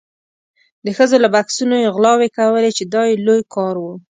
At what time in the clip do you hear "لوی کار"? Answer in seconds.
3.25-3.75